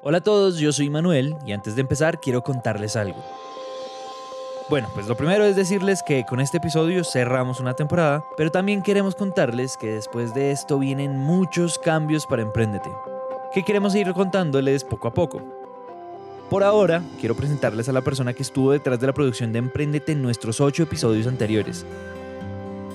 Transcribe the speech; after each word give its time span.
Hola 0.00 0.18
a 0.18 0.20
todos, 0.20 0.58
yo 0.58 0.70
soy 0.72 0.90
Manuel 0.90 1.34
y 1.44 1.50
antes 1.50 1.74
de 1.74 1.80
empezar 1.80 2.20
quiero 2.20 2.44
contarles 2.44 2.94
algo. 2.94 3.18
Bueno, 4.70 4.88
pues 4.94 5.08
lo 5.08 5.16
primero 5.16 5.42
es 5.44 5.56
decirles 5.56 6.04
que 6.06 6.24
con 6.24 6.38
este 6.38 6.58
episodio 6.58 7.02
cerramos 7.02 7.58
una 7.58 7.74
temporada, 7.74 8.24
pero 8.36 8.52
también 8.52 8.82
queremos 8.82 9.16
contarles 9.16 9.76
que 9.76 9.88
después 9.88 10.34
de 10.34 10.52
esto 10.52 10.78
vienen 10.78 11.18
muchos 11.18 11.80
cambios 11.80 12.26
para 12.26 12.42
Emprendete, 12.42 12.90
que 13.52 13.64
queremos 13.64 13.92
ir 13.96 14.12
contándoles 14.12 14.84
poco 14.84 15.08
a 15.08 15.14
poco. 15.14 15.42
Por 16.48 16.62
ahora, 16.62 17.02
quiero 17.18 17.34
presentarles 17.34 17.88
a 17.88 17.92
la 17.92 18.02
persona 18.02 18.34
que 18.34 18.44
estuvo 18.44 18.70
detrás 18.70 19.00
de 19.00 19.08
la 19.08 19.14
producción 19.14 19.52
de 19.52 19.58
Emprendete 19.58 20.12
en 20.12 20.22
nuestros 20.22 20.60
ocho 20.60 20.84
episodios 20.84 21.26
anteriores, 21.26 21.84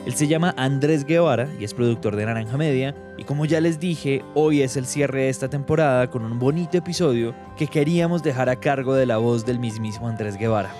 él 0.05 0.13
se 0.15 0.27
llama 0.27 0.53
Andrés 0.57 1.05
Guevara 1.05 1.47
y 1.57 1.63
es 1.63 1.73
productor 1.73 2.17
de 2.17 2.25
Naranja 2.25 2.57
Media. 2.57 2.93
Y 3.17 3.23
como 3.23 3.45
ya 3.45 3.61
les 3.61 3.79
dije, 3.79 4.21
hoy 4.33 4.61
es 4.61 4.75
el 4.75 4.85
cierre 4.85 5.23
de 5.23 5.29
esta 5.29 5.49
temporada 5.49 6.09
con 6.09 6.25
un 6.25 6.39
bonito 6.39 6.77
episodio 6.77 7.33
que 7.57 7.67
queríamos 7.67 8.21
dejar 8.21 8.49
a 8.49 8.57
cargo 8.57 8.95
de 8.95 9.05
la 9.05 9.17
voz 9.17 9.45
del 9.45 9.59
mismísimo 9.59 10.09
Andrés 10.09 10.37
Guevara. 10.37 10.71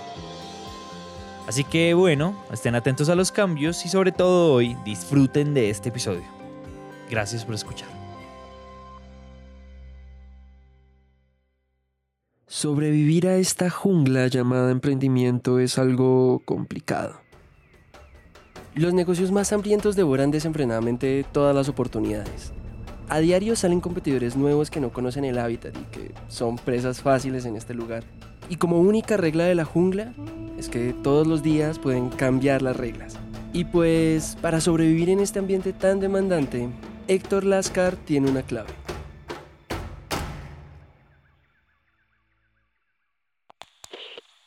Así 1.48 1.64
que 1.64 1.94
bueno, 1.94 2.38
estén 2.52 2.76
atentos 2.76 3.08
a 3.08 3.16
los 3.16 3.32
cambios 3.32 3.86
y 3.86 3.90
sobre 3.90 4.12
todo 4.12 4.54
hoy 4.54 4.76
disfruten 4.84 5.54
de 5.54 5.70
este 5.70 5.88
episodio. 5.90 6.24
Gracias 7.10 7.46
por 7.46 7.56
escuchar. 7.56 7.88
Sobrevivir 12.46 13.28
a 13.28 13.38
esta 13.38 13.70
jungla 13.70 14.28
llamada 14.28 14.72
emprendimiento 14.72 15.60
es 15.60 15.78
algo 15.78 16.42
complicado. 16.46 17.23
Los 18.76 18.96
negocios 18.96 19.32
más 19.32 19.54
hambrientos 19.54 19.96
devoran 19.96 20.32
desenfrenadamente 20.32 21.24
todas 21.32 21.56
las 21.56 21.70
oportunidades. 21.70 22.54
A 23.08 23.20
diario 23.20 23.56
salen 23.56 23.80
competidores 23.80 24.36
nuevos 24.36 24.72
que 24.72 24.80
no 24.80 24.92
conocen 24.92 25.26
el 25.26 25.38
hábitat 25.38 25.78
y 25.78 25.84
que 25.92 26.12
son 26.28 26.56
presas 26.56 27.00
fáciles 27.00 27.46
en 27.46 27.56
este 27.56 27.76
lugar. 27.76 28.04
Y 28.50 28.56
como 28.56 28.80
única 28.80 29.16
regla 29.16 29.44
de 29.44 29.54
la 29.54 29.64
jungla 29.64 30.16
es 30.58 30.70
que 30.70 30.96
todos 31.04 31.28
los 31.28 31.44
días 31.44 31.78
pueden 31.78 32.10
cambiar 32.10 32.64
las 32.64 32.76
reglas. 32.76 33.20
Y 33.54 33.66
pues 33.66 34.40
para 34.42 34.60
sobrevivir 34.60 35.12
en 35.12 35.20
este 35.20 35.38
ambiente 35.38 35.72
tan 35.72 36.00
demandante, 36.00 36.68
Héctor 37.08 37.44
Lascar 37.44 37.96
tiene 37.96 38.32
una 38.32 38.42
clave. 38.42 38.72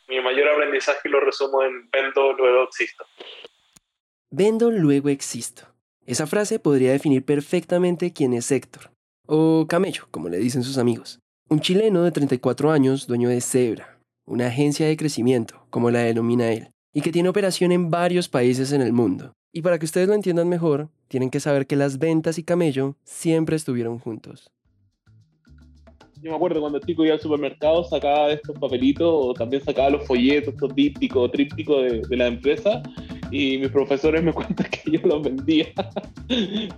Mi 0.09 0.21
mayor 0.21 0.49
aprendizaje 0.49 1.09
lo 1.09 1.21
resumo 1.21 1.63
en 1.63 1.89
vendo, 1.93 2.33
luego 2.33 2.65
existo. 2.65 3.05
Vendo, 4.31 4.73
luego 4.73 5.09
existo. 5.09 5.63
Esa 6.05 6.27
frase 6.27 6.59
podría 6.59 6.91
definir 6.91 7.25
perfectamente 7.25 8.13
quién 8.13 8.33
es 8.33 8.51
Héctor, 8.51 8.91
o 9.25 9.67
Camello, 9.69 10.09
como 10.11 10.29
le 10.29 10.39
dicen 10.39 10.65
sus 10.65 10.79
amigos. 10.79 11.21
Un 11.49 11.61
chileno 11.61 12.03
de 12.03 12.11
34 12.11 12.73
años, 12.73 13.07
dueño 13.07 13.29
de 13.29 13.41
Zebra, 13.41 14.01
una 14.27 14.49
agencia 14.49 14.89
de 14.89 14.97
crecimiento, 14.97 15.65
como 15.71 15.93
la 15.93 16.01
denomina 16.01 16.51
él, 16.51 16.71
y 16.93 17.03
que 17.03 17.13
tiene 17.13 17.29
operación 17.29 17.71
en 17.71 17.89
varios 17.89 18.29
países 18.29 18.73
en 18.73 18.81
el 18.81 18.93
mundo. 18.93 19.33
Y 19.53 19.63
para 19.63 19.79
que 19.79 19.85
ustedes 19.85 20.09
lo 20.09 20.15
entiendan 20.15 20.49
mejor, 20.49 20.89
tienen 21.07 21.31
que 21.31 21.39
saber 21.39 21.69
que 21.69 21.77
las 21.77 21.99
ventas 21.99 22.37
y 22.39 22.43
Camello 22.43 22.97
siempre 23.05 23.55
estuvieron 23.55 24.01
juntos. 24.01 24.51
Yo 26.21 26.31
me 26.31 26.37
acuerdo 26.37 26.61
cuando 26.61 26.79
el 26.79 26.85
chico 26.85 27.05
iba 27.05 27.15
al 27.15 27.21
supermercado, 27.21 27.85
sacaba 27.85 28.33
estos 28.33 28.59
papelitos 28.59 29.09
o 29.09 29.35
también 29.35 29.63
sacaba 29.63 29.91
los 29.91 30.05
folletos, 30.05 30.55
estos 30.55 30.75
dípticos, 30.75 31.31
trípticos 31.31 31.83
de, 31.85 32.03
de 32.09 32.17
la 32.17 32.27
empresa 32.27 32.83
y 33.31 33.59
mis 33.59 33.71
profesores 33.71 34.23
me 34.23 34.33
cuentan 34.35 34.67
que 34.71 34.91
yo 34.91 35.01
los 35.05 35.23
vendía. 35.23 35.67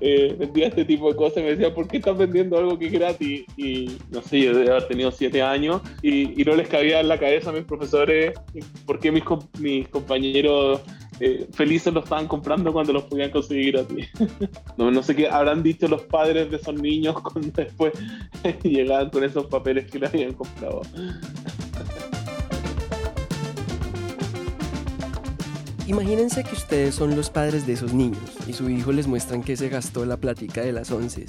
Eh, 0.00 0.36
vendía 0.38 0.66
este 0.66 0.84
tipo 0.84 1.10
de 1.10 1.16
cosas 1.16 1.42
me 1.42 1.50
decían, 1.50 1.72
¿por 1.72 1.88
qué 1.88 1.96
estás 1.96 2.16
vendiendo 2.16 2.58
algo 2.58 2.78
que 2.78 2.86
es 2.86 2.92
gratis? 2.92 3.44
Y 3.56 3.96
no 4.10 4.20
sé, 4.20 4.40
yo 4.40 4.54
debe 4.54 4.70
haber 4.70 4.86
tenido 4.86 5.10
siete 5.10 5.40
años 5.40 5.80
y, 6.02 6.40
y 6.40 6.44
no 6.44 6.54
les 6.54 6.68
cabía 6.68 7.00
en 7.00 7.08
la 7.08 7.18
cabeza 7.18 7.48
a 7.48 7.54
mis 7.54 7.64
profesores 7.64 8.34
por 8.84 9.00
qué 9.00 9.10
mis, 9.10 9.24
mis 9.58 9.88
compañeros 9.88 10.82
eh, 11.20 11.48
felices 11.52 11.92
lo 11.92 12.00
estaban 12.00 12.28
comprando 12.28 12.72
cuando 12.72 12.92
los 12.92 13.04
podían 13.04 13.30
conseguir 13.30 13.72
gratis. 13.72 14.08
no, 14.76 14.90
no 14.90 15.02
sé 15.02 15.16
qué 15.16 15.28
habrán 15.28 15.62
dicho 15.62 15.88
los 15.88 16.02
padres 16.02 16.50
de 16.50 16.58
esos 16.58 16.74
niños 16.74 17.20
cuando 17.20 17.50
después 17.50 17.92
llegaban 18.62 19.10
con 19.10 19.24
esos 19.24 19.46
papeles 19.46 19.90
que 19.90 19.98
le 19.98 20.06
habían 20.06 20.34
comprado. 20.34 20.82
Imagínense 25.88 26.44
que 26.44 26.54
ustedes 26.54 26.94
son 26.94 27.16
los 27.16 27.30
padres 27.30 27.66
de 27.66 27.72
esos 27.72 27.94
niños 27.94 28.20
y 28.46 28.52
su 28.52 28.68
hijo 28.68 28.92
les 28.92 29.06
muestran 29.06 29.42
que 29.42 29.56
se 29.56 29.70
gastó 29.70 30.04
la 30.04 30.18
plática 30.18 30.60
de 30.60 30.70
las 30.70 30.90
once. 30.90 31.24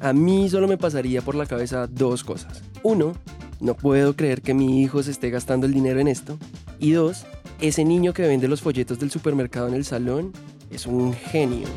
A 0.00 0.12
mí 0.12 0.50
solo 0.50 0.66
me 0.66 0.76
pasaría 0.76 1.22
por 1.22 1.36
la 1.36 1.46
cabeza 1.46 1.86
dos 1.86 2.24
cosas. 2.24 2.64
Uno, 2.82 3.12
no 3.60 3.74
puedo 3.74 4.16
creer 4.16 4.42
que 4.42 4.52
mi 4.52 4.82
hijo 4.82 5.04
se 5.04 5.12
esté 5.12 5.30
gastando 5.30 5.64
el 5.64 5.72
dinero 5.72 6.00
en 6.00 6.08
esto. 6.08 6.38
Y 6.80 6.90
dos, 6.90 7.24
ese 7.60 7.84
niño 7.84 8.12
que 8.12 8.26
vende 8.26 8.48
los 8.48 8.62
folletos 8.62 8.98
del 8.98 9.12
supermercado 9.12 9.68
en 9.68 9.74
el 9.74 9.84
salón 9.84 10.32
es 10.72 10.88
un 10.88 11.12
genio. 11.12 11.68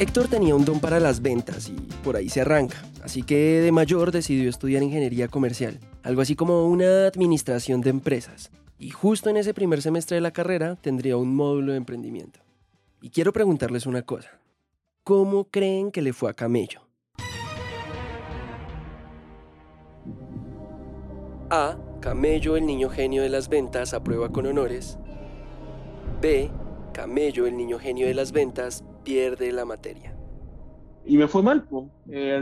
Héctor 0.00 0.26
tenía 0.26 0.56
un 0.56 0.64
don 0.64 0.80
para 0.80 0.98
las 0.98 1.22
ventas 1.22 1.68
y 1.68 1.76
por 2.02 2.16
ahí 2.16 2.28
se 2.28 2.40
arranca, 2.40 2.82
así 3.04 3.22
que 3.22 3.60
de 3.60 3.70
mayor 3.70 4.10
decidió 4.10 4.50
estudiar 4.50 4.82
ingeniería 4.82 5.28
comercial, 5.28 5.78
algo 6.02 6.22
así 6.22 6.34
como 6.34 6.66
una 6.66 7.06
administración 7.06 7.82
de 7.82 7.90
empresas. 7.90 8.50
Y 8.80 8.90
justo 8.90 9.28
en 9.28 9.36
ese 9.36 9.54
primer 9.54 9.82
semestre 9.82 10.14
de 10.14 10.20
la 10.20 10.30
carrera 10.30 10.76
tendría 10.76 11.16
un 11.16 11.34
módulo 11.34 11.72
de 11.72 11.78
emprendimiento. 11.78 12.38
Y 13.00 13.10
quiero 13.10 13.32
preguntarles 13.32 13.86
una 13.86 14.02
cosa. 14.02 14.38
¿Cómo 15.02 15.44
creen 15.44 15.90
que 15.90 16.00
le 16.00 16.12
fue 16.12 16.30
a 16.30 16.34
Camello? 16.34 16.82
A. 21.50 21.76
Camello, 22.00 22.56
el 22.56 22.66
niño 22.66 22.88
genio 22.88 23.22
de 23.22 23.28
las 23.28 23.48
ventas, 23.48 23.94
aprueba 23.94 24.28
con 24.28 24.46
honores. 24.46 24.96
B. 26.20 26.48
Camello, 26.92 27.48
el 27.48 27.56
niño 27.56 27.80
genio 27.80 28.06
de 28.06 28.14
las 28.14 28.30
ventas, 28.30 28.84
pierde 29.02 29.50
la 29.50 29.64
materia. 29.64 30.14
Y 31.04 31.16
me 31.16 31.26
fue 31.26 31.42
mal, 31.42 31.64
pues. 31.64 31.86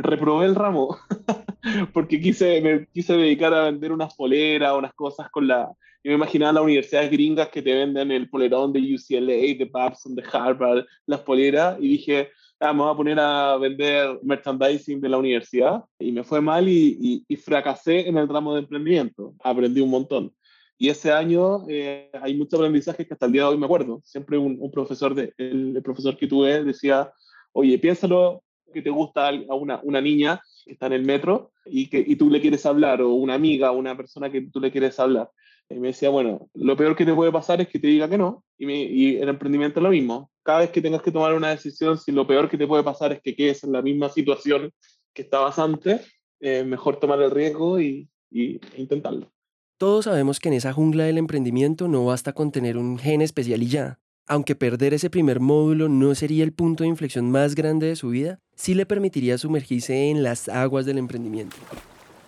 reprobé 0.03 0.45
el 0.45 0.55
ramo, 0.55 0.99
porque 1.95 2.21
quise, 2.21 2.61
me 2.61 2.87
quise 2.89 3.15
dedicar 3.15 3.55
a 3.55 3.65
vender 3.65 3.93
unas 3.93 4.15
poleras, 4.15 4.75
unas 4.77 4.93
cosas 4.93 5.31
con 5.31 5.47
la, 5.47 5.73
yo 6.07 6.13
me 6.13 6.19
imaginaba 6.19 6.53
las 6.53 6.63
universidades 6.63 7.11
gringas 7.11 7.49
que 7.49 7.61
te 7.61 7.75
venden 7.75 8.13
el 8.13 8.31
polerón 8.31 8.73
de 8.73 8.79
UCLA, 8.79 9.59
de 9.59 9.69
Babson, 9.69 10.15
de 10.15 10.23
Harvard, 10.33 10.85
las 11.05 11.21
poleras, 11.23 11.77
y 11.81 11.89
dije, 11.89 12.31
ah, 12.61 12.73
me 12.73 12.83
voy 12.83 12.93
a 12.93 12.97
poner 12.97 13.19
a 13.19 13.57
vender 13.57 14.17
merchandising 14.23 15.01
de 15.01 15.09
la 15.09 15.19
universidad, 15.19 15.85
y 15.99 16.13
me 16.13 16.23
fue 16.23 16.41
mal 16.41 16.69
y, 16.69 17.25
y, 17.27 17.35
fracasé 17.35 18.07
en 18.09 18.19
el 18.19 18.29
ramo 18.29 18.55
de 18.55 18.61
emprendimiento. 18.61 19.35
Aprendí 19.43 19.81
un 19.81 19.91
montón. 19.91 20.33
Y 20.79 20.91
ese 20.91 21.11
año 21.11 21.69
eh, 21.69 22.09
hay 22.23 22.37
muchos 22.37 22.61
aprendizajes 22.61 23.05
que 23.05 23.15
hasta 23.15 23.27
el 23.27 23.33
día 23.33 23.43
de 23.43 23.49
hoy 23.49 23.59
me 23.59 23.67
acuerdo. 23.67 24.01
Siempre 24.05 24.39
un, 24.39 24.59
un 24.61 24.71
profesor, 24.71 25.13
de, 25.13 25.35
el, 25.39 25.81
profesor 25.83 26.17
que 26.17 26.29
tuve 26.29 26.63
decía, 26.63 27.13
oye, 27.51 27.81
piénsalo 27.81 28.45
que 28.73 28.81
te 28.81 28.91
gusta 28.91 29.31
a 29.31 29.55
una, 29.57 29.81
una 29.83 30.01
niña 30.01 30.41
que 30.65 30.75
está 30.75 30.87
en 30.87 30.93
el 30.93 31.03
metro 31.03 31.51
y 31.65 31.89
que 31.89 31.99
y 32.07 32.15
tú 32.15 32.31
le 32.31 32.41
quieres 32.41 32.65
hablar, 32.65 33.03
o 33.03 33.13
una 33.15 33.35
amiga, 33.35 33.73
una 33.73 33.97
persona 33.97 34.31
que 34.31 34.43
tú 34.43 34.61
le 34.61 34.71
quieres 34.71 35.01
hablar. 35.01 35.31
Y 35.69 35.81
me 35.81 35.89
decía, 35.89 36.11
bueno, 36.11 36.49
lo 36.55 36.77
peor 36.77 36.95
que 36.95 37.05
te 37.05 37.15
puede 37.15 37.33
pasar 37.33 37.61
es 37.61 37.69
que 37.69 37.79
te 37.79 37.89
diga 37.89 38.09
que 38.09 38.19
no. 38.19 38.45
Y, 38.57 38.67
me, 38.67 38.83
y 38.83 39.17
el 39.17 39.29
emprendimiento 39.29 39.81
es 39.81 39.85
lo 39.85 39.91
mismo. 39.91 40.31
Cada 40.43 40.61
vez 40.61 40.71
que 40.71 40.81
tengas 40.81 41.03
que 41.03 41.11
tomar 41.11 41.35
una 41.35 41.51
decisión, 41.51 41.99
si 41.99 42.13
lo 42.13 42.27
peor 42.27 42.49
que 42.49 42.57
te 42.57 42.67
puede 42.67 42.85
pasar 42.85 43.13
es 43.13 43.21
que 43.21 43.35
quedes 43.35 43.65
en 43.65 43.73
la 43.73 43.83
misma 43.83 44.09
situación 44.09 44.73
que 45.13 45.23
estabas 45.23 45.59
antes, 45.59 46.07
eh, 46.41 46.63
mejor 46.65 47.01
tomar 47.01 47.21
el 47.21 47.31
riesgo 47.31 47.81
y, 47.81 48.09
y, 48.31 48.57
e 48.57 48.81
intentarlo. 48.81 49.33
Todos 49.79 50.05
sabemos 50.05 50.41
que 50.41 50.49
en 50.49 50.55
esa 50.55 50.73
jungla 50.73 51.05
del 51.05 51.19
emprendimiento 51.19 51.89
no 51.89 52.07
basta 52.07 52.33
con 52.33 52.53
tener 52.53 52.79
un 52.79 52.99
gen 52.99 53.21
especial 53.21 53.63
y 53.63 53.67
ya. 53.67 53.99
Aunque 54.29 54.57
perder 54.57 54.95
ese 54.95 55.11
primer 55.11 55.41
módulo 55.41 55.89
no 55.89 56.15
sería 56.15 56.45
el 56.45 56.53
punto 56.53 56.83
de 56.83 56.89
inflexión 56.89 57.31
más 57.31 57.55
grande 57.55 57.87
de 57.87 57.97
su 57.97 58.09
vida, 58.09 58.41
sí 58.55 58.75
le 58.75 58.87
permitiría 58.87 59.39
sumergirse 59.39 60.11
en 60.11 60.23
las 60.23 60.49
aguas 60.49 60.87
del 60.87 60.99
emprendimiento. 60.99 61.57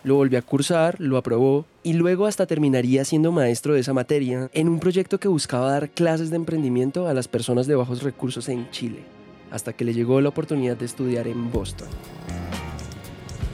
Lo 0.03 0.15
volvió 0.15 0.39
a 0.39 0.41
cursar, 0.41 0.95
lo 0.99 1.17
aprobó 1.17 1.65
y 1.83 1.93
luego 1.93 2.25
hasta 2.25 2.45
terminaría 2.45 3.03
siendo 3.03 3.33
maestro 3.33 3.73
de 3.73 3.81
esa 3.81 3.93
materia 3.93 4.49
en 4.53 4.69
un 4.69 4.79
proyecto 4.79 5.19
que 5.19 5.27
buscaba 5.27 5.71
dar 5.71 5.89
clases 5.89 6.29
de 6.29 6.37
emprendimiento 6.37 7.07
a 7.07 7.13
las 7.13 7.27
personas 7.27 7.67
de 7.67 7.75
bajos 7.75 8.01
recursos 8.01 8.47
en 8.47 8.71
Chile, 8.71 8.99
hasta 9.51 9.73
que 9.73 9.83
le 9.83 9.93
llegó 9.93 10.21
la 10.21 10.29
oportunidad 10.29 10.77
de 10.77 10.85
estudiar 10.85 11.27
en 11.27 11.51
Boston. 11.51 11.89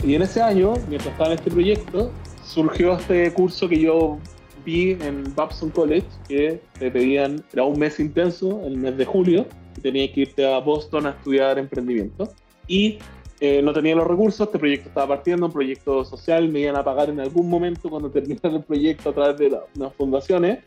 Y 0.05 0.13
en 0.13 0.21
ese 0.21 0.39
año, 0.39 0.73
mientras 0.87 1.13
estaba 1.13 1.31
en 1.31 1.39
este 1.39 1.49
proyecto, 1.49 2.11
surgió 2.45 2.95
este 2.95 3.33
curso 3.33 3.67
que 3.67 3.79
yo 3.79 4.19
vi 4.63 4.91
en 4.91 5.23
Babson 5.35 5.71
College, 5.71 6.05
que 6.27 6.61
te 6.77 6.91
pedían, 6.91 7.43
era 7.53 7.63
un 7.63 7.79
mes 7.79 7.99
intenso, 7.99 8.61
el 8.67 8.77
mes 8.77 8.95
de 8.97 9.05
julio, 9.05 9.47
y 9.77 9.81
tenías 9.81 10.11
que 10.11 10.21
irte 10.21 10.45
a 10.45 10.59
Boston 10.59 11.07
a 11.07 11.09
estudiar 11.09 11.57
emprendimiento. 11.57 12.31
Y 12.67 12.99
eh, 13.39 13.61
no 13.61 13.73
tenía 13.73 13.95
los 13.95 14.07
recursos, 14.07 14.47
este 14.47 14.59
proyecto 14.59 14.89
estaba 14.89 15.07
partiendo, 15.07 15.47
un 15.47 15.51
proyecto 15.51 16.05
social, 16.05 16.47
me 16.49 16.61
iban 16.61 16.75
a 16.75 16.83
pagar 16.83 17.09
en 17.09 17.19
algún 17.19 17.49
momento 17.49 17.89
cuando 17.89 18.09
terminara 18.11 18.55
el 18.55 18.63
proyecto 18.63 19.09
a 19.09 19.13
través 19.13 19.37
de 19.37 19.49
las 19.49 19.93
fundaciones, 19.93 20.59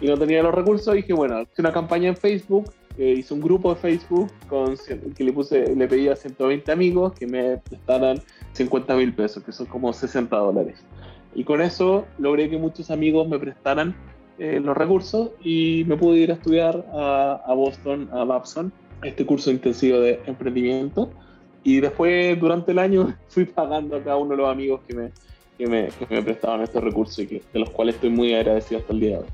y 0.00 0.06
no 0.06 0.18
tenía 0.18 0.42
los 0.42 0.54
recursos, 0.54 0.94
dije, 0.94 1.12
bueno, 1.12 1.42
hice 1.42 1.62
una 1.62 1.72
campaña 1.72 2.08
en 2.08 2.16
Facebook, 2.16 2.70
eh, 2.98 3.14
hice 3.18 3.34
un 3.34 3.40
grupo 3.40 3.74
de 3.74 3.80
Facebook 3.80 4.30
que 5.14 5.24
le 5.24 5.32
puse, 5.32 5.74
le 5.74 5.86
pedí 5.86 6.08
a 6.08 6.16
120 6.16 6.72
amigos 6.72 7.12
que 7.12 7.26
me 7.26 7.58
prestaran 7.58 8.22
50 8.52 8.96
mil 8.96 9.14
pesos, 9.14 9.42
que 9.42 9.52
son 9.52 9.66
como 9.66 9.92
60 9.92 10.34
dólares. 10.36 10.82
Y 11.34 11.44
con 11.44 11.60
eso 11.60 12.06
logré 12.18 12.48
que 12.48 12.56
muchos 12.56 12.90
amigos 12.90 13.28
me 13.28 13.38
prestaran 13.38 13.94
eh, 14.38 14.60
los 14.60 14.76
recursos 14.76 15.30
y 15.42 15.84
me 15.86 15.96
pude 15.96 16.18
ir 16.18 16.30
a 16.30 16.34
estudiar 16.34 16.86
a, 16.92 17.52
Boston, 17.54 18.08
a 18.12 18.24
Babson, 18.24 18.72
este 19.02 19.26
curso 19.26 19.50
intensivo 19.50 20.00
de 20.00 20.20
emprendimiento. 20.26 21.10
Y 21.66 21.80
después, 21.80 22.38
durante 22.38 22.70
el 22.70 22.78
año, 22.78 23.12
fui 23.28 23.44
pagando 23.44 23.96
a 23.96 24.02
cada 24.02 24.16
uno 24.16 24.30
de 24.30 24.36
los 24.36 24.48
amigos 24.48 24.82
que 24.86 24.94
me, 24.94 25.10
que 25.58 25.66
me, 25.66 25.88
que 25.88 26.14
me 26.14 26.22
prestaban 26.22 26.62
estos 26.62 26.82
recursos 26.82 27.18
y 27.18 27.26
que, 27.26 27.42
de 27.52 27.58
los 27.58 27.70
cuales 27.70 27.96
estoy 27.96 28.10
muy 28.10 28.32
agradecido 28.34 28.80
hasta 28.80 28.92
el 28.92 29.00
día 29.00 29.10
de 29.10 29.16
hoy. 29.18 29.28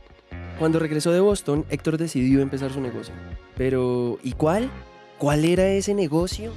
Cuando 0.58 0.78
regresó 0.78 1.12
de 1.12 1.20
Boston, 1.20 1.66
Héctor 1.68 1.98
decidió 1.98 2.40
empezar 2.40 2.72
su 2.72 2.80
negocio. 2.80 3.14
Pero, 3.54 4.18
¿y 4.22 4.32
cuál? 4.32 4.70
¿Cuál 5.18 5.44
era 5.44 5.68
ese 5.68 5.92
negocio? 5.92 6.52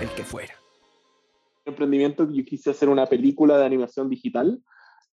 El 0.00 0.08
que 0.08 0.24
fuera 0.24 0.56
emprendimiento 1.66 2.30
yo 2.30 2.44
quise 2.44 2.70
hacer 2.70 2.88
una 2.88 3.06
película 3.06 3.58
de 3.58 3.66
animación 3.66 4.08
digital. 4.08 4.60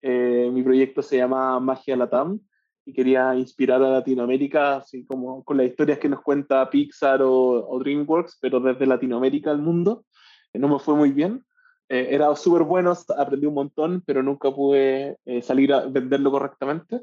Eh, 0.02 0.50
mi 0.52 0.62
proyecto 0.62 1.02
se 1.02 1.18
llama 1.18 1.60
Magia 1.60 1.96
Latam 1.96 2.40
y 2.86 2.94
quería 2.94 3.36
inspirar 3.36 3.81
a 3.83 3.89
Latinoamérica, 3.89 4.78
así 4.78 5.06
como 5.06 5.44
con 5.44 5.57
las 5.57 5.68
historias 5.68 6.00
que 6.00 6.10
nos 6.10 6.22
cuenta 6.22 6.69
Pixar 6.69 7.22
o, 7.24 7.80
DreamWorks, 7.80 8.39
pero 8.42 8.60
desde 8.60 8.86
Latinoamérica 8.86 9.51
al 9.51 9.62
mundo. 9.62 10.06
Eh, 10.54 10.60
no 10.60 10.68
me 10.68 10.80
fue 10.80 10.95
muy 10.95 11.12
bien. 11.12 11.45
Eh, 11.89 12.10
era 12.12 12.36
súper 12.36 12.63
bueno, 12.63 12.94
aprendí 13.18 13.45
un 13.45 13.54
montón, 13.54 14.04
pero 14.06 14.24
nunca 14.24 14.51
pude 14.51 15.18
salir 15.42 15.74
a 15.74 15.86
venderlo 15.86 16.31
correctamente. 16.31 17.01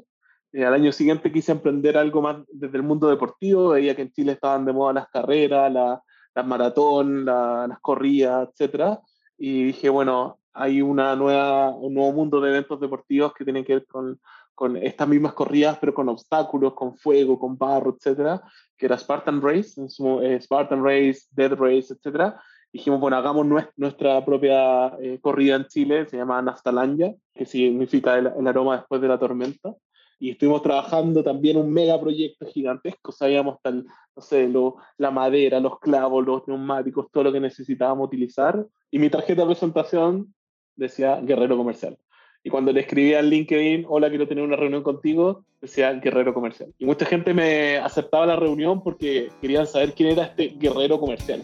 al 0.53 0.73
año 0.73 0.91
siguiente 0.91 1.31
quise 1.31 1.51
emprender 1.51 1.97
algo 1.97 2.21
más 2.21 2.37
desde 2.51 2.77
el 2.77 2.83
mundo 2.83 3.09
deportivo. 3.09 3.69
Veía 3.69 3.95
que 3.95 4.03
en 4.03 4.11
Chile 4.11 4.33
estaban 4.33 4.65
de 4.65 4.73
moda 4.73 4.93
las 4.93 5.09
carreras, 5.09 5.71
la, 5.71 6.01
las 6.35 6.45
maratón, 6.45 7.25
las 7.25 7.79
corridas, 7.79 8.49
etcétera 8.49 8.99
y 9.39 9.63
dije, 9.63 9.89
bueno, 9.89 10.37
hay 10.53 10.81
una 10.81 11.15
nueva, 11.15 11.69
un 11.69 11.93
nuevo 11.93 12.11
mundo 12.11 12.41
de 12.41 12.49
eventos 12.49 12.79
deportivos 12.79 13.33
que 13.33 13.45
tienen 13.45 13.63
que 13.63 13.75
ver 13.75 13.87
con, 13.87 14.19
con 14.59 14.75
estas 14.75 15.07
mismas 15.07 15.31
corridas, 15.31 15.77
pero 15.79 15.93
con 15.93 16.09
obstáculos, 16.09 16.73
con 16.73 16.97
fuego, 16.97 17.39
con 17.39 17.57
barro, 17.57 17.95
etcétera, 17.95 18.41
que 18.77 18.87
era 18.87 18.97
Spartan 18.97 19.41
Race, 19.41 19.81
eh, 20.21 20.41
Spartan 20.41 20.83
Race, 20.83 21.21
Dead 21.31 21.53
Race, 21.53 21.93
etcétera. 21.93 22.41
Dijimos, 22.73 22.99
bueno, 22.99 23.15
hagamos 23.15 23.47
nuestra 23.77 24.25
propia 24.25 24.87
eh, 24.99 25.17
corrida 25.21 25.55
en 25.55 25.65
Chile, 25.67 26.05
se 26.07 26.17
llama 26.17 26.41
Nastalandia, 26.41 27.15
que 27.33 27.45
significa 27.45 28.17
el, 28.17 28.29
el 28.37 28.47
aroma 28.47 28.75
después 28.75 28.99
de 28.99 29.07
la 29.07 29.17
tormenta 29.17 29.73
y 30.19 30.31
estuvimos 30.31 30.61
trabajando 30.61 31.23
también 31.23 31.55
un 31.55 31.71
megaproyecto 31.71 32.45
gigantesco, 32.47 33.13
sabíamos 33.13 33.55
hasta 33.55 33.71
no 33.71 34.21
sé, 34.21 34.49
lo, 34.49 34.75
la 34.97 35.09
madera, 35.11 35.61
los 35.61 35.79
clavos, 35.79 36.25
los 36.25 36.45
neumáticos, 36.45 37.09
todo 37.09 37.23
lo 37.23 37.31
que 37.31 37.39
necesitábamos 37.39 38.07
utilizar. 38.07 38.67
Y 38.91 38.99
mi 38.99 39.09
tarjeta 39.09 39.43
de 39.43 39.47
presentación 39.47 40.35
decía 40.75 41.21
Guerrero 41.21 41.55
Comercial. 41.55 41.97
Y 42.41 42.49
cuando 42.49 42.71
le 42.71 42.81
escribí 42.81 43.13
al 43.13 43.29
LinkedIn, 43.29 43.85
hola, 43.89 44.09
quiero 44.09 44.27
tener 44.27 44.43
una 44.43 44.55
reunión 44.55 44.81
contigo, 44.81 45.43
decía 45.59 45.91
Guerrero 45.93 46.33
Comercial. 46.33 46.73
Y 46.79 46.85
mucha 46.85 47.05
gente 47.05 47.33
me 47.33 47.77
aceptaba 47.77 48.25
la 48.25 48.37
reunión 48.37 48.81
porque 48.81 49.29
querían 49.41 49.67
saber 49.67 49.93
quién 49.93 50.11
era 50.11 50.23
este 50.23 50.55
Guerrero 50.57 50.99
Comercial. 50.99 51.43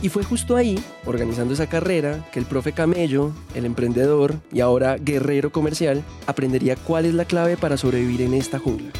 Y 0.00 0.10
fue 0.10 0.22
justo 0.22 0.54
ahí, 0.54 0.78
organizando 1.06 1.54
esa 1.54 1.68
carrera, 1.68 2.24
que 2.30 2.38
el 2.38 2.44
profe 2.44 2.72
Camello, 2.72 3.32
el 3.54 3.64
emprendedor 3.64 4.34
y 4.52 4.60
ahora 4.60 4.96
guerrero 4.96 5.50
comercial, 5.50 6.04
aprendería 6.26 6.76
cuál 6.76 7.06
es 7.06 7.14
la 7.14 7.24
clave 7.24 7.56
para 7.56 7.78
sobrevivir 7.78 8.20
en 8.20 8.34
esta 8.34 8.58
jungla. 8.58 8.92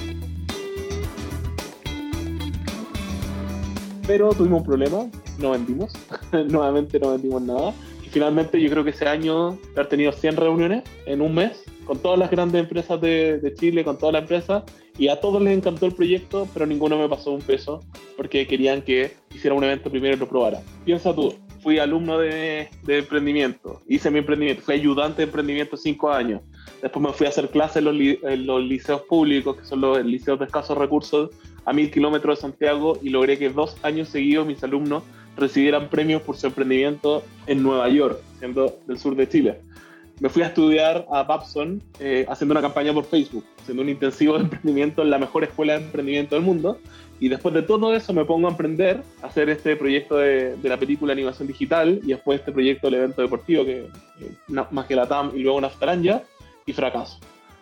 Pero 4.06 4.30
tuvimos 4.30 4.60
un 4.60 4.66
problema, 4.66 5.06
no 5.38 5.50
vendimos, 5.50 5.92
nuevamente 6.32 6.98
no 6.98 7.12
vendimos 7.12 7.42
nada. 7.42 7.74
Finalmente 8.14 8.60
yo 8.60 8.70
creo 8.70 8.84
que 8.84 8.90
ese 8.90 9.08
año 9.08 9.58
haber 9.72 9.88
tenido 9.88 10.12
100 10.12 10.36
reuniones 10.36 10.84
en 11.04 11.20
un 11.20 11.34
mes 11.34 11.64
con 11.84 11.98
todas 11.98 12.16
las 12.16 12.30
grandes 12.30 12.62
empresas 12.62 13.00
de, 13.00 13.40
de 13.40 13.54
Chile, 13.54 13.82
con 13.82 13.98
toda 13.98 14.12
la 14.12 14.18
empresa, 14.20 14.64
y 14.96 15.08
a 15.08 15.20
todos 15.20 15.42
les 15.42 15.58
encantó 15.58 15.86
el 15.86 15.94
proyecto, 15.94 16.46
pero 16.54 16.64
ninguno 16.64 16.96
me 16.96 17.08
pasó 17.08 17.32
un 17.32 17.42
peso 17.42 17.80
porque 18.16 18.46
querían 18.46 18.82
que 18.82 19.14
hiciera 19.34 19.56
un 19.56 19.64
evento 19.64 19.90
primero 19.90 20.14
y 20.14 20.18
lo 20.20 20.28
probara. 20.28 20.62
Piensa 20.84 21.12
tú, 21.12 21.34
fui 21.60 21.80
alumno 21.80 22.16
de, 22.20 22.68
de 22.84 22.98
emprendimiento, 22.98 23.82
hice 23.88 24.12
mi 24.12 24.20
emprendimiento, 24.20 24.62
fui 24.62 24.76
ayudante 24.76 25.22
de 25.22 25.24
emprendimiento 25.24 25.76
cinco 25.76 26.12
años. 26.12 26.40
Después 26.82 27.04
me 27.04 27.12
fui 27.12 27.26
a 27.26 27.30
hacer 27.30 27.48
clases 27.48 27.84
en 27.84 27.88
en 28.30 28.46
los 28.46 28.62
liceos 28.62 29.02
públicos, 29.02 29.56
que 29.56 29.64
son 29.64 29.80
los 29.80 30.04
liceos 30.04 30.38
de 30.38 30.44
escasos 30.44 30.78
recursos, 30.78 31.30
a 31.64 31.72
mil 31.72 31.90
kilómetros 31.90 32.38
de 32.38 32.42
Santiago, 32.42 32.96
y 33.02 33.08
logré 33.08 33.36
que 33.38 33.50
dos 33.50 33.76
años 33.82 34.08
seguidos 34.08 34.46
mis 34.46 34.62
alumnos 34.62 35.02
recibieran 35.36 35.88
premios 35.88 36.22
por 36.22 36.36
su 36.36 36.46
emprendimiento 36.46 37.24
en 37.46 37.62
Nueva 37.62 37.88
York, 37.88 38.18
siendo 38.38 38.78
del 38.86 38.98
sur 38.98 39.16
de 39.16 39.28
Chile 39.28 39.60
me 40.20 40.28
fui 40.28 40.42
a 40.42 40.46
estudiar 40.46 41.06
a 41.10 41.24
Babson 41.24 41.82
eh, 41.98 42.24
haciendo 42.28 42.52
una 42.52 42.60
campaña 42.60 42.92
por 42.92 43.04
Facebook, 43.04 43.44
haciendo 43.60 43.82
un 43.82 43.88
intensivo 43.88 44.34
de 44.34 44.44
emprendimiento 44.44 45.02
en 45.02 45.10
la 45.10 45.18
mejor 45.18 45.44
escuela 45.44 45.78
de 45.78 45.84
emprendimiento 45.84 46.34
del 46.34 46.44
mundo. 46.44 46.78
Y 47.20 47.28
después 47.28 47.54
de 47.54 47.62
todo 47.62 47.94
eso 47.94 48.12
me 48.12 48.24
pongo 48.24 48.48
a 48.48 48.50
emprender, 48.50 49.02
a 49.22 49.26
hacer 49.26 49.48
este 49.48 49.76
proyecto 49.76 50.16
de, 50.16 50.56
de 50.56 50.68
la 50.68 50.76
película 50.76 51.12
animación 51.12 51.48
digital 51.48 52.00
y 52.02 52.08
después 52.08 52.40
este 52.40 52.52
proyecto 52.52 52.88
del 52.88 52.94
evento 52.94 53.22
deportivo, 53.22 53.64
que 53.64 53.88
más 54.48 54.86
que 54.86 54.96
la 54.96 55.06
TAM 55.06 55.32
y 55.34 55.40
luego 55.40 55.60
Naftaranja, 55.60 56.22
y 56.66 56.72
fracaso. 56.72 57.18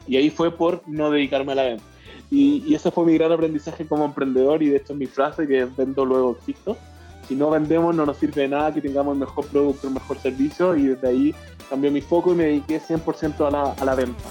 Y 0.07 0.17
ahí 0.17 0.31
fue 0.31 0.51
por 0.51 0.83
no 0.87 1.11
dedicarme 1.11 1.53
a 1.53 1.55
la 1.55 1.63
venta. 1.65 1.85
Y, 2.31 2.65
y, 2.67 2.75
ese 2.75 2.91
fue 2.91 3.05
mi 3.05 3.15
gran 3.15 3.31
aprendizaje 3.31 3.87
como 3.87 4.07
emprendedor 4.07 4.63
y 4.63 4.69
de 4.69 4.79
hecho 4.79 4.95
es 4.95 4.99
mi 4.99 5.07
frase 5.07 5.47
que 5.47 5.67
vendo 5.77 6.05
luego 6.05 6.33
existo. 6.39 6.79
Si 7.33 7.39
no 7.39 7.49
vendemos 7.49 7.97
no 7.97 8.05
nos 8.05 8.19
sirve 8.19 8.43
de 8.43 8.49
nada 8.49 8.75
que 8.75 8.83
tengamos 8.83 9.15
el 9.15 9.21
mejor 9.21 9.47
producto, 9.47 9.89
el 9.89 9.95
mejor 9.95 10.21
servicio 10.21 10.77
y 10.77 10.89
desde 10.89 11.09
ahí 11.09 11.35
cambié 11.71 11.91
mi 11.91 12.03
foco 12.03 12.33
y 12.33 12.35
me 12.35 12.45
dediqué 12.45 12.79
100% 12.79 13.47
a 13.47 13.51
la, 13.51 13.73
a 13.73 13.85
la 13.87 13.95
venta. 13.95 14.23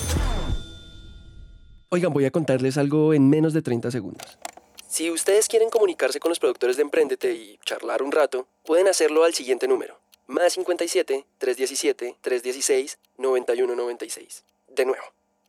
Oigan, 1.90 2.14
voy 2.14 2.26
a 2.26 2.30
contarles 2.30 2.78
algo 2.78 3.16
en 3.16 3.28
menos 3.28 3.54
de 3.54 3.64
30 3.64 3.90
segundos. 3.90 4.38
Si 4.88 5.10
ustedes 5.10 5.48
quieren 5.48 5.72
comunicarse 5.72 6.20
con 6.20 6.30
los 6.30 6.38
productores 6.38 6.78
de 6.78 6.84
Emprendete 6.84 7.34
y 7.34 7.58
charlar 7.66 8.04
un 8.04 8.12
rato, 8.12 8.46
pueden 8.64 8.88
hacerlo 8.88 9.24
al 9.24 9.34
siguiente 9.34 9.68
número. 9.68 9.98
Más 10.28 10.54
57 10.54 11.26
317 11.40 12.18
316 12.22 13.00
9196. 13.18 14.44
De 14.68 14.86
nuevo. 14.86 15.06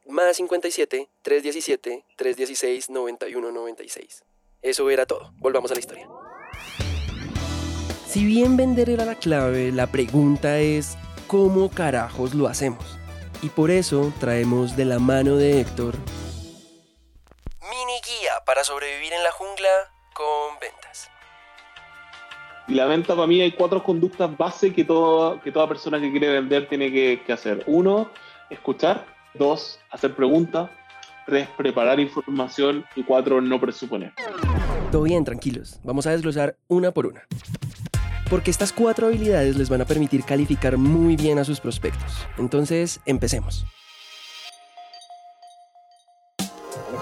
Más 0.08 0.36
57 0.36 1.06
317 1.20 2.04
316 2.16 2.88
9196. 2.88 4.24
Eso 4.62 4.88
era 4.88 5.04
todo. 5.04 5.34
Volvamos 5.36 5.70
a 5.70 5.74
la 5.74 5.80
historia. 5.80 6.08
Si 8.12 8.26
bien 8.26 8.58
vender 8.58 8.90
era 8.90 9.06
la 9.06 9.14
clave, 9.14 9.72
la 9.72 9.86
pregunta 9.86 10.58
es 10.58 10.98
cómo 11.26 11.70
carajos 11.70 12.34
lo 12.34 12.46
hacemos. 12.46 12.98
Y 13.40 13.48
por 13.48 13.70
eso 13.70 14.12
traemos 14.20 14.76
de 14.76 14.84
la 14.84 14.98
mano 14.98 15.36
de 15.36 15.62
Héctor 15.62 15.94
mini 17.62 18.00
guía 18.04 18.32
para 18.44 18.64
sobrevivir 18.64 19.14
en 19.14 19.24
la 19.24 19.32
jungla 19.32 19.70
con 20.12 20.60
ventas. 20.60 21.10
Y 22.68 22.74
la 22.74 22.84
venta 22.84 23.14
para 23.14 23.26
mí 23.26 23.40
hay 23.40 23.52
cuatro 23.52 23.82
conductas 23.82 24.36
base 24.36 24.74
que, 24.74 24.84
todo, 24.84 25.40
que 25.40 25.50
toda 25.50 25.66
persona 25.66 25.98
que 25.98 26.10
quiere 26.10 26.34
vender 26.34 26.68
tiene 26.68 26.92
que, 26.92 27.22
que 27.24 27.32
hacer. 27.32 27.64
Uno, 27.66 28.10
escuchar. 28.50 29.06
Dos, 29.32 29.80
hacer 29.90 30.14
preguntas. 30.14 30.68
Tres, 31.24 31.48
preparar 31.56 31.98
información. 31.98 32.84
Y 32.94 33.04
cuatro, 33.04 33.40
no 33.40 33.58
presuponer. 33.58 34.12
Todo 34.90 35.04
bien, 35.04 35.24
tranquilos. 35.24 35.80
Vamos 35.82 36.06
a 36.06 36.10
desglosar 36.10 36.58
una 36.68 36.90
por 36.90 37.06
una 37.06 37.26
porque 38.32 38.50
estas 38.50 38.72
cuatro 38.72 39.08
habilidades 39.08 39.58
les 39.58 39.68
van 39.68 39.82
a 39.82 39.84
permitir 39.84 40.24
calificar 40.24 40.78
muy 40.78 41.16
bien 41.16 41.38
a 41.38 41.44
sus 41.44 41.60
prospectos. 41.60 42.26
Entonces, 42.38 42.98
empecemos. 43.04 43.66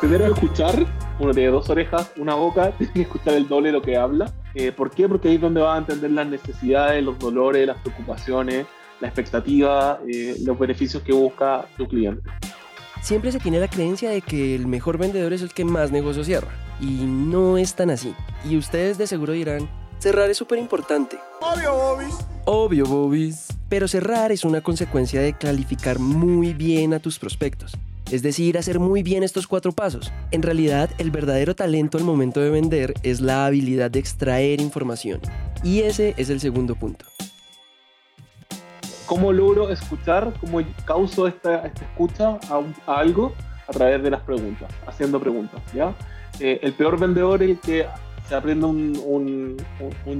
Primero 0.00 0.26
escuchar, 0.26 0.74
uno 1.20 1.32
tiene 1.32 1.50
dos 1.50 1.70
orejas, 1.70 2.10
una 2.16 2.34
boca, 2.34 2.72
tiene 2.78 2.92
que 2.92 3.02
escuchar 3.02 3.34
el 3.34 3.46
doble 3.46 3.68
de 3.68 3.74
lo 3.74 3.80
que 3.80 3.96
habla. 3.96 4.32
Eh, 4.56 4.72
¿Por 4.72 4.90
qué? 4.90 5.08
Porque 5.08 5.28
ahí 5.28 5.36
es 5.36 5.40
donde 5.40 5.60
va 5.60 5.76
a 5.76 5.78
entender 5.78 6.10
las 6.10 6.26
necesidades, 6.26 7.04
los 7.04 7.16
dolores, 7.16 7.64
las 7.64 7.80
preocupaciones, 7.80 8.66
la 9.00 9.06
expectativa, 9.06 10.00
eh, 10.12 10.34
los 10.44 10.58
beneficios 10.58 11.00
que 11.04 11.12
busca 11.12 11.64
tu 11.76 11.86
cliente. 11.86 12.28
Siempre 13.02 13.30
se 13.30 13.38
tiene 13.38 13.60
la 13.60 13.68
creencia 13.68 14.10
de 14.10 14.20
que 14.20 14.56
el 14.56 14.66
mejor 14.66 14.98
vendedor 14.98 15.32
es 15.32 15.42
el 15.42 15.54
que 15.54 15.64
más 15.64 15.92
negocio 15.92 16.24
cierra. 16.24 16.50
Y 16.80 17.04
no 17.06 17.56
es 17.56 17.76
tan 17.76 17.90
así. 17.90 18.16
Y 18.44 18.56
ustedes 18.56 18.98
de 18.98 19.06
seguro 19.06 19.32
dirán, 19.32 19.68
Cerrar 20.00 20.30
es 20.30 20.38
súper 20.38 20.58
importante. 20.58 21.18
Obvio, 21.42 21.74
Bobis. 21.74 22.14
Obvio, 22.46 22.86
Bobis. 22.86 23.48
Pero 23.68 23.86
cerrar 23.86 24.32
es 24.32 24.46
una 24.46 24.62
consecuencia 24.62 25.20
de 25.20 25.34
calificar 25.34 25.98
muy 25.98 26.54
bien 26.54 26.94
a 26.94 27.00
tus 27.00 27.18
prospectos. 27.18 27.76
Es 28.10 28.22
decir, 28.22 28.56
hacer 28.56 28.80
muy 28.80 29.02
bien 29.02 29.22
estos 29.22 29.46
cuatro 29.46 29.72
pasos. 29.72 30.10
En 30.30 30.40
realidad, 30.40 30.88
el 30.96 31.10
verdadero 31.10 31.54
talento 31.54 31.98
al 31.98 32.04
momento 32.04 32.40
de 32.40 32.48
vender 32.48 32.94
es 33.02 33.20
la 33.20 33.44
habilidad 33.44 33.90
de 33.90 33.98
extraer 33.98 34.62
información. 34.62 35.20
Y 35.62 35.80
ese 35.80 36.14
es 36.16 36.30
el 36.30 36.40
segundo 36.40 36.76
punto. 36.76 37.04
¿Cómo 39.04 39.34
logro 39.34 39.68
escuchar? 39.68 40.32
¿Cómo 40.40 40.62
causo 40.86 41.26
esta, 41.28 41.66
escucha 41.66 42.38
a, 42.48 43.00
algo? 43.00 43.34
A 43.68 43.72
través 43.72 44.02
de 44.02 44.10
las 44.10 44.22
preguntas, 44.22 44.72
haciendo 44.86 45.20
preguntas. 45.20 45.60
¿ya? 45.74 45.94
Eh, 46.40 46.58
el 46.62 46.72
peor 46.72 46.98
vendedor 46.98 47.42
es 47.42 47.50
el 47.50 47.58
que 47.60 47.86
se 48.30 48.36
aprende 48.36 48.64
un, 48.64 49.56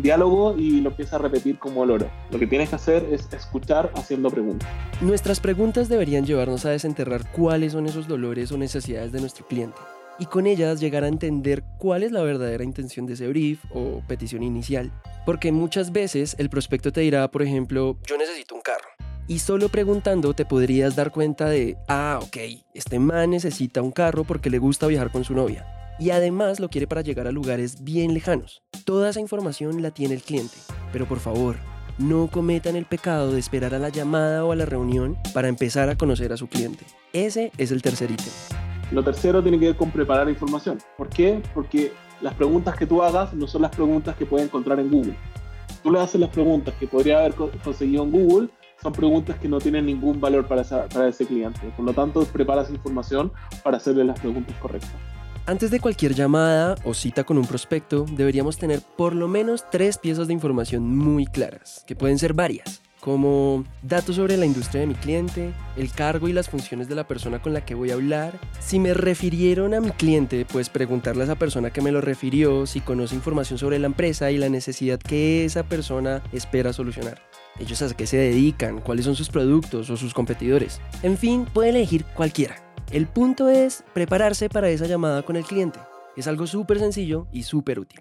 diálogo 0.03 0.57
y 0.59 0.81
lo 0.81 0.91
empieza 0.91 1.15
a 1.15 1.21
repetir 1.21 1.61
como 1.61 1.87
loro. 1.87 2.11
Lo 2.33 2.41
que 2.41 2.47
tienes 2.49 2.69
que 2.69 2.75
hacer 2.75 3.07
es 3.13 3.33
escuchar 3.33 3.93
haciendo 3.95 4.31
preguntas. 4.31 4.69
Nuestras 5.01 5.39
preguntas 5.39 5.89
deberían 5.89 6.27
llevarnos 6.27 6.65
a 6.65 6.71
desenterrar 6.71 7.31
cuáles 7.31 7.71
son 7.71 7.87
esos 7.87 8.09
dolores 8.09 8.51
o 8.51 8.59
necesidades 8.59 9.13
de 9.13 9.21
nuestro 9.21 9.47
cliente 9.47 9.79
y 10.19 10.27
con 10.27 10.49
ellas 10.49 10.81
llegar 10.81 11.05
a 11.05 11.09
entender 11.09 11.63
cuál 11.79 12.03
es 12.03 12.11
la 12.11 12.23
verdadera 12.23 12.65
intención 12.65 13.07
de 13.07 13.13
ese 13.15 13.29
brief 13.29 13.65
o 13.73 14.03
petición 14.09 14.43
inicial. 14.43 14.91
Porque 15.25 15.53
muchas 15.53 15.93
veces 15.93 16.35
el 16.41 16.51
prospecto 16.51 16.91
te 16.91 17.03
dirá, 17.03 17.31
por 17.31 17.43
ejemplo, 17.43 17.97
yo 18.09 18.19
necesito 18.19 18.57
un 18.57 18.61
carro. 18.61 18.89
Y 19.29 19.39
solo 19.39 19.69
preguntando 19.69 20.35
te 20.35 20.45
podrías 20.45 20.97
dar 20.97 21.13
cuenta 21.13 21.49
de, 21.49 21.77
ah, 21.87 22.19
ok, 22.21 22.37
este 22.75 22.99
man 22.99 23.31
necesita 23.31 23.83
un 23.83 23.93
carro 23.93 24.25
porque 24.25 24.51
le 24.51 24.59
gusta 24.59 24.89
viajar 24.89 25.13
con 25.13 25.23
su 25.23 25.33
novia 25.33 25.65
y 26.01 26.11
además 26.11 26.59
lo 26.59 26.71
quiere 26.71 26.87
para 26.87 27.03
llegar 27.03 27.27
a 27.27 27.33
lugares 27.33 27.85
bien 27.85 28.15
lejanos. 28.15 28.63
Toda 28.85 29.11
esa 29.11 29.21
información 29.21 29.83
la 29.83 29.91
tiene 29.91 30.15
el 30.15 30.23
cliente, 30.23 30.57
pero 30.93 31.07
por 31.07 31.21
favor, 31.21 31.57
no 31.99 32.29
cometan 32.29 32.75
el 32.75 32.87
pecado 32.87 33.31
de 33.31 33.39
esperar 33.39 33.75
a 33.75 33.79
la 33.79 33.91
llamada 33.91 34.45
o 34.45 34.53
a 34.53 34.57
la 34.57 34.65
reunión 34.65 35.19
para 35.35 35.49
empezar 35.49 35.91
a 35.91 35.97
conocer 35.97 36.33
a 36.33 36.39
su 36.39 36.49
cliente. 36.49 36.87
Ese 37.13 37.53
es 37.59 37.71
el 37.71 37.83
tercer 37.83 38.11
ítem. 38.11 38.33
Lo 38.91 39.05
tercero 39.05 39.43
tiene 39.43 39.59
que 39.59 39.67
ver 39.67 39.77
con 39.77 39.91
preparar 39.91 40.29
información. 40.31 40.79
¿Por 40.97 41.11
qué? 41.11 41.43
Porque 41.55 41.93
las 42.23 42.35
preguntas 42.35 42.77
que 42.77 42.87
tú 42.87 43.03
hagas 43.03 43.35
no 43.35 43.47
son 43.47 43.63
las 43.63 43.71
preguntas 43.71 44.17
que 44.17 44.25
puedes 44.25 44.47
encontrar 44.47 44.81
en 44.81 44.91
Google. 44.91 45.15
Tú 45.83 45.93
le 45.93 46.01
haces 46.01 46.21
las 46.21 46.31
preguntas 46.31 46.75
que 46.81 46.87
podría 46.87 47.21
haber 47.21 47.35
conseguido 47.35 48.03
en 48.05 48.11
Google, 48.11 48.49
son 48.83 48.93
preguntas 48.95 49.39
que 49.39 49.49
no 49.49 49.59
tienen 49.59 49.85
ningún 49.85 50.21
valor 50.21 50.47
para, 50.47 50.65
para 50.65 51.09
ese 51.09 51.27
cliente. 51.27 51.61
Por 51.77 51.85
lo 51.85 51.93
tanto, 51.93 52.25
preparas 52.25 52.71
información 52.71 53.31
para 53.63 53.77
hacerle 53.77 54.05
las 54.05 54.19
preguntas 54.19 54.57
correctas. 54.57 54.91
Antes 55.51 55.73
de 55.73 55.81
cualquier 55.81 56.15
llamada 56.15 56.77
o 56.85 56.95
cita 56.95 57.25
con 57.25 57.37
un 57.37 57.45
prospecto, 57.45 58.07
deberíamos 58.09 58.57
tener 58.57 58.83
por 58.97 59.17
lo 59.17 59.27
menos 59.27 59.65
tres 59.69 59.99
piezas 59.99 60.29
de 60.29 60.33
información 60.33 60.97
muy 60.97 61.27
claras, 61.27 61.83
que 61.89 61.97
pueden 61.97 62.21
ser 62.21 62.35
varias, 62.35 62.83
como 63.01 63.65
datos 63.83 64.15
sobre 64.15 64.37
la 64.37 64.47
industria 64.47 64.83
de 64.83 64.87
mi 64.87 64.95
cliente, 64.95 65.53
el 65.77 65.91
cargo 65.91 66.29
y 66.29 66.33
las 66.33 66.49
funciones 66.49 66.89
de 66.89 66.95
la 66.95 67.09
persona 67.09 67.43
con 67.43 67.53
la 67.53 67.65
que 67.65 67.75
voy 67.75 67.91
a 67.91 67.95
hablar. 67.95 68.39
Si 68.61 68.79
me 68.79 68.95
refirieron 68.95 69.75
a 69.75 69.81
mi 69.81 69.91
cliente, 69.91 70.47
pues 70.53 70.69
preguntarle 70.69 71.23
a 71.23 71.25
esa 71.25 71.35
persona 71.35 71.73
que 71.73 71.83
me 71.83 71.91
lo 71.91 72.01
refirió 72.01 72.65
si 72.65 72.81
conoce 72.81 73.17
información 73.17 73.59
sobre 73.59 73.81
la 73.81 73.89
empresa 73.89 74.31
y 74.31 74.39
la 74.39 74.49
necesidad 74.49 75.01
que 75.01 75.45
esa 75.45 75.65
persona 75.65 76.23
espera 76.33 76.73
solucionar. 76.73 77.23
Ellos 77.59 77.83
a 77.83 77.93
qué 77.97 78.07
se 78.07 78.19
dedican, 78.19 78.81
cuáles 78.81 79.05
son 79.05 79.17
sus 79.17 79.31
productos 79.31 79.91
o 79.91 79.97
sus 79.97 80.15
competidores. 80.15 80.81
En 81.03 81.19
fin, 81.19 81.45
puede 81.53 81.71
elegir 81.71 82.05
cualquiera. 82.15 82.70
El 82.93 83.07
punto 83.07 83.49
es 83.49 83.85
prepararse 83.95 84.49
para 84.49 84.69
esa 84.69 84.87
llamada 84.87 85.23
con 85.23 85.37
el 85.37 85.45
cliente. 85.45 85.79
Es 86.17 86.27
algo 86.27 86.47
súper 86.47 86.81
sencillo 86.81 87.29
y 87.33 87.45
súper 87.45 87.79
útil. 87.79 88.01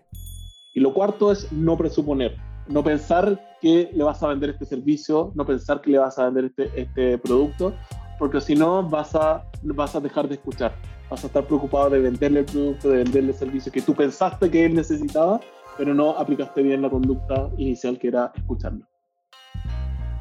Y 0.74 0.80
lo 0.80 0.94
cuarto 0.94 1.32
es 1.32 1.52
no 1.52 1.78
presuponer, 1.78 2.36
no 2.68 2.84
pensar 2.84 3.40
que 3.62 3.92
le 3.94 4.04
vas 4.04 4.24
a 4.24 4.28
vender 4.28 4.52
este 4.52 4.66
servicio, 4.66 5.32
no 5.36 5.46
pensar 5.46 5.82
que 5.82 5.92
le 5.92 6.00
vas 6.00 6.18
a 6.18 6.26
vender 6.26 6.46
este, 6.46 6.82
este 6.82 7.18
producto, 7.18 7.74
porque 8.18 8.42
si 8.42 8.56
no 8.56 8.82
vas 8.82 9.16
a, 9.16 9.46
vas 9.62 9.96
a 9.96 10.00
dejar 10.00 10.28
de 10.28 10.36
escuchar. 10.36 10.74
Vas 11.10 11.24
a 11.24 11.28
estar 11.28 11.46
preocupado 11.46 11.90
de 11.90 12.00
venderle 12.00 12.42
el 12.42 12.46
producto, 12.46 12.90
de 12.90 12.98
venderle 13.04 13.32
el 13.32 13.38
servicio 13.38 13.72
que 13.72 13.82
tú 13.82 13.94
pensaste 13.94 14.50
que 14.50 14.66
él 14.66 14.76
necesitaba, 14.76 15.40
pero 15.78 15.94
no 15.94 16.12
aplicaste 16.12 16.62
bien 16.62 16.82
la 16.82 16.90
conducta 16.90 17.50
inicial 17.58 17.98
que 17.98 18.08
era 18.08 18.32
escucharlo. 18.36 18.86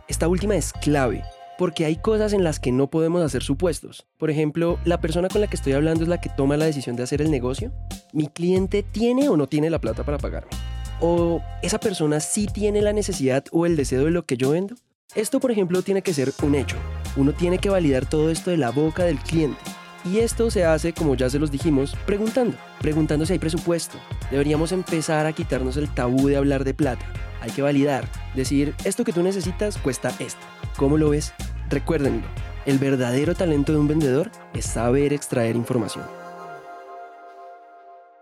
Esta 0.09 0.29
última 0.29 0.57
es 0.57 0.73
clave 0.73 1.23
porque 1.59 1.85
hay 1.85 1.97
cosas 1.97 2.33
en 2.33 2.45
las 2.45 2.61
que 2.61 2.71
no 2.71 2.88
podemos 2.88 3.21
hacer 3.23 3.43
supuestos. 3.43 4.07
Por 4.17 4.31
ejemplo, 4.31 4.79
la 4.85 5.00
persona 5.00 5.29
con 5.29 5.41
la 5.41 5.49
que 5.49 5.57
estoy 5.57 5.73
hablando 5.73 6.05
es 6.05 6.09
la 6.09 6.21
que 6.21 6.31
toma 6.31 6.57
la 6.57 6.65
decisión 6.65 6.95
de 6.95 7.03
hacer 7.03 7.21
el 7.21 7.33
negocio. 7.33 7.73
¿Mi 8.12 8.29
cliente 8.29 8.85
tiene 8.85 9.29
o 9.29 9.37
no 9.37 9.49
tiene 9.49 9.69
la 9.69 9.81
plata 9.81 10.05
para 10.05 10.19
pagarme? 10.19 10.53
¿O 11.00 11.43
esa 11.62 11.81
persona 11.81 12.21
sí 12.21 12.47
tiene 12.47 12.81
la 12.81 12.93
necesidad 12.93 13.45
o 13.50 13.67
el 13.67 13.77
deseo 13.77 14.05
de 14.05 14.12
lo 14.12 14.25
que 14.25 14.37
yo 14.37 14.50
vendo? 14.50 14.77
Esto, 15.17 15.41
por 15.41 15.50
ejemplo, 15.50 15.83
tiene 15.83 16.03
que 16.03 16.15
ser 16.15 16.33
un 16.43 16.55
hecho. 16.55 16.77
Uno 17.17 17.33
tiene 17.33 17.59
que 17.59 17.71
validar 17.71 18.07
todo 18.07 18.31
esto 18.31 18.50
de 18.50 18.57
la 18.57 18.71
boca 18.71 19.03
del 19.03 19.19
cliente. 19.19 19.59
Y 20.05 20.19
esto 20.19 20.50
se 20.53 20.65
hace, 20.65 20.93
como 20.93 21.17
ya 21.17 21.29
se 21.29 21.41
los 21.41 21.50
dijimos, 21.50 21.97
preguntando, 22.07 22.57
preguntando 22.81 23.27
si 23.27 23.33
hay 23.33 23.38
presupuesto. 23.41 23.99
Deberíamos 24.31 24.71
empezar 24.71 25.27
a 25.27 25.33
quitarnos 25.33 25.77
el 25.77 25.93
tabú 25.93 26.29
de 26.29 26.37
hablar 26.37 26.62
de 26.62 26.75
plata. 26.75 27.05
Hay 27.41 27.50
que 27.50 27.62
validar, 27.62 28.09
decir, 28.35 28.75
esto 28.85 29.05
que 29.05 29.12
tú 29.12 29.23
necesitas 29.23 29.77
cuesta 29.79 30.12
esto. 30.21 30.41
¿Cómo 30.77 30.97
lo 30.97 31.11
ves? 31.11 31.33
Recuérdenlo, 31.71 32.27
el 32.65 32.79
verdadero 32.79 33.35
talento 33.35 33.73
de 33.73 33.79
un 33.79 33.89
vendedor 33.89 34.31
es 34.55 34.65
saber 34.65 35.13
extraer 35.13 35.55
información. 35.55 36.07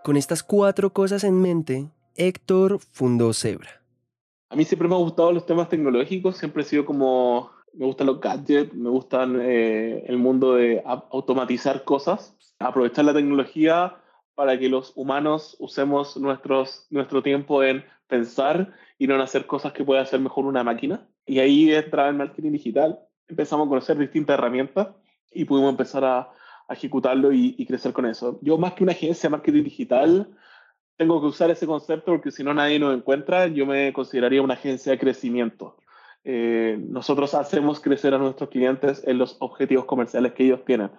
Con 0.03 0.17
estas 0.17 0.43
cuatro 0.43 0.93
cosas 0.93 1.23
en 1.23 1.41
mente, 1.41 1.89
Héctor 2.17 2.81
fundó 2.81 3.33
Zebra. 3.33 3.71
A 4.49 4.57
mí 4.57 4.65
siempre 4.65 4.89
me 4.89 4.97
han 4.97 5.03
gustado 5.03 5.31
los 5.31 5.47
temas 5.47 5.69
tecnológicos, 5.69 6.37
siempre 6.39 6.65
he 6.65 6.67
sido 6.67 6.85
como, 6.85 7.53
me 7.73 7.87
gustan 7.87 8.09
los 8.09 8.21
gadgets, 8.21 8.75
me 8.75 8.91
gustan 8.91 9.39
eh, 9.41 10.05
el 10.09 10.19
mundo 10.19 10.55
de 10.55 10.83
automatizar 10.85 11.85
cosas, 11.85 12.35
aprovechar 12.59 13.05
la 13.05 13.15
tecnología 13.15 13.97
para 14.35 14.59
que 14.59 14.69
los 14.69 14.93
humanos 14.97 15.57
usemos 15.61 16.17
nuestros, 16.17 16.89
nuestro 16.91 17.23
tiempo 17.23 17.63
en 17.63 17.85
pensar 18.09 18.75
y 18.99 19.07
no 19.07 19.15
en 19.15 19.21
hacer 19.21 19.47
cosas 19.47 19.73
que 19.73 19.85
pueda 19.85 20.03
hacer 20.03 20.19
mejor 20.19 20.47
una 20.47 20.65
máquina. 20.65 21.07
Y 21.27 21.39
ahí 21.39 21.73
entra 21.73 22.09
el 22.09 22.17
marketing 22.17 22.53
digital. 22.53 23.06
Empezamos 23.29 23.67
a 23.67 23.69
conocer 23.69 23.99
distintas 23.99 24.39
herramientas 24.39 24.89
y 25.33 25.45
pudimos 25.45 25.71
empezar 25.71 26.05
a, 26.05 26.33
ejecutarlo 26.69 27.31
y, 27.33 27.65
crecer 27.65 27.93
con 27.93 28.07
eso. 28.07 28.41
Yo 28.43 28.59
más 28.59 28.73
que 28.73 28.83
una 28.83 28.93
agencia 28.93 29.29
de 29.29 29.31
marketing 29.31 29.63
digital, 29.63 30.37
tengo 30.97 31.21
que 31.21 31.29
usar 31.29 31.49
ese 31.51 31.65
concepto 31.65 32.07
porque 32.07 32.33
si 32.33 32.43
no 32.43 32.55
nadie 32.55 32.81
nos 32.81 32.93
encuentra, 32.93 33.47
yo 33.47 33.67
me 33.67 33.93
consideraría 33.93 34.43
una 34.43 34.55
agencia 34.55 34.91
de 34.91 34.99
crecimiento. 34.99 35.77
Eh, 36.25 36.77
nosotros 36.89 37.35
hacemos 37.35 37.79
crecer 37.79 38.15
a 38.15 38.19
nuestros 38.19 38.51
clientes 38.51 39.05
en 39.07 39.19
los 39.19 39.37
objetivos 39.39 39.85
comerciales 39.85 40.33
que 40.33 40.45
ellos 40.45 40.65
tienen. 40.65 40.91